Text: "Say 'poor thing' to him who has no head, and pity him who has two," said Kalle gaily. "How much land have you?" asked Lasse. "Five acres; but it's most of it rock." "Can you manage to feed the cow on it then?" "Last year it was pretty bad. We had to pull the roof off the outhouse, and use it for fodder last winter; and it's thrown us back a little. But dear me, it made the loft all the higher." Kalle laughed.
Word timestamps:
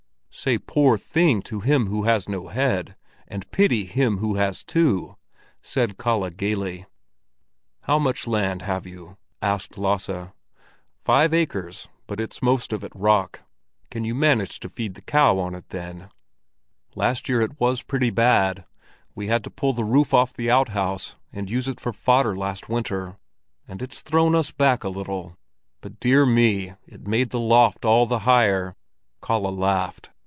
"Say 0.33 0.57
'poor 0.57 0.97
thing' 0.97 1.41
to 1.43 1.59
him 1.59 1.85
who 1.87 2.03
has 2.05 2.27
no 2.29 2.47
head, 2.47 2.95
and 3.27 3.51
pity 3.51 3.83
him 3.85 4.17
who 4.19 4.35
has 4.35 4.63
two," 4.63 5.17
said 5.61 5.97
Kalle 5.99 6.29
gaily. 6.29 6.85
"How 7.81 7.99
much 7.99 8.25
land 8.27 8.61
have 8.63 8.87
you?" 8.87 9.17
asked 9.41 9.77
Lasse. 9.77 10.29
"Five 11.03 11.33
acres; 11.33 11.89
but 12.07 12.19
it's 12.21 12.41
most 12.41 12.71
of 12.73 12.81
it 12.83 12.93
rock." 12.95 13.41
"Can 13.91 14.03
you 14.05 14.15
manage 14.15 14.59
to 14.61 14.69
feed 14.69 14.95
the 14.95 15.01
cow 15.01 15.37
on 15.37 15.53
it 15.53 15.67
then?" 15.69 16.09
"Last 16.95 17.27
year 17.29 17.41
it 17.41 17.59
was 17.59 17.81
pretty 17.83 18.09
bad. 18.09 18.65
We 19.13 19.27
had 19.27 19.43
to 19.43 19.51
pull 19.51 19.73
the 19.73 19.83
roof 19.85 20.11
off 20.13 20.33
the 20.33 20.49
outhouse, 20.49 21.17
and 21.33 21.51
use 21.51 21.67
it 21.67 21.79
for 21.81 21.91
fodder 21.93 22.35
last 22.37 22.67
winter; 22.69 23.17
and 23.67 23.79
it's 23.81 24.01
thrown 24.01 24.33
us 24.33 24.49
back 24.49 24.83
a 24.85 24.89
little. 24.89 25.37
But 25.81 25.99
dear 25.99 26.25
me, 26.25 26.73
it 26.87 27.05
made 27.05 27.29
the 27.31 27.39
loft 27.39 27.83
all 27.85 28.05
the 28.07 28.19
higher." 28.19 28.75
Kalle 29.21 29.55
laughed. 29.55 30.09